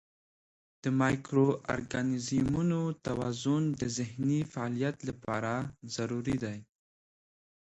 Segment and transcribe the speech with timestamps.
[0.83, 5.53] د مایکرو ارګانیزمونو توازن د ذهني فعالیت لپاره
[5.95, 6.57] ضروري دی.